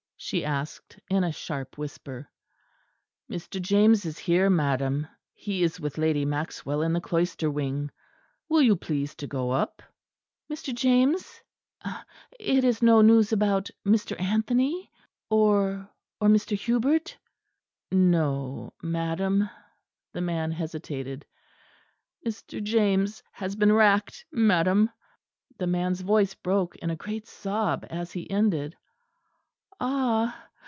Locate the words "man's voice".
25.67-26.35